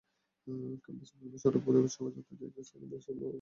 [0.83, 3.29] ক্যাম্পাসের বিভিন্ন সড়ক ঘুরে এসে শোভাযাত্রাটি একই স্থানে এসে সমাবেশে মিলিত হয়।